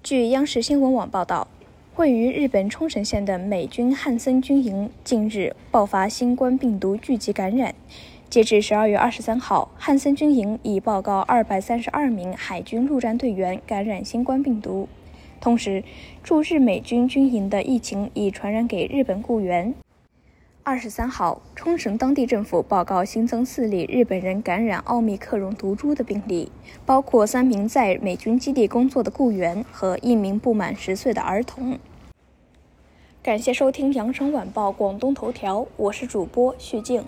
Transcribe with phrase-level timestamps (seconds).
[0.00, 1.48] 据央视新闻网报道，
[1.96, 7.74] 位于日本冲绳县的美军汉森军营近日爆发新冠病毒聚集感染。
[8.30, 14.88] 截至十二月二十三号，汉森军营已报告二百三十二名海军陆战队员感染新冠病毒。
[15.40, 15.82] 同时，
[16.22, 19.74] 驻日美军军营的疫情已传染给日本雇员。
[20.68, 26.52] 二十三号，冲绳当地政府报告新增四例日本人感染奥密克戎毒株的病例，
[26.84, 31.78] 包括三名在美军基地工作的雇员和一名不满十岁的儿童。
[33.22, 37.02] 感谢收听羊城晚报广东头条，我是主播徐静。